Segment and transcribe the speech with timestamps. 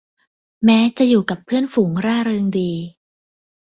[0.65, 2.71] แม้จะอยู่กับเพื่อนฝูงร่าเริงดี